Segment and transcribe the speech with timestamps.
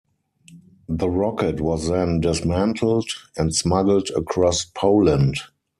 [0.89, 3.07] The rocket was then dismantled
[3.37, 5.35] and smuggled across Poland.